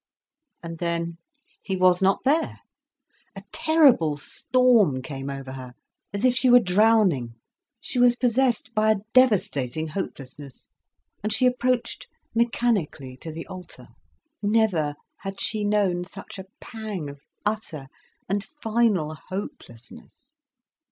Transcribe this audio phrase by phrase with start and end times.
[0.63, 1.19] And then,
[1.61, 2.61] he was not there.
[3.35, 5.75] A terrible storm came over her,
[6.11, 7.35] as if she were drowning.
[7.79, 10.69] She was possessed by a devastating hopelessness.
[11.21, 13.89] And she approached mechanically to the altar.
[14.41, 17.85] Never had she known such a pang of utter
[18.27, 20.33] and final hopelessness.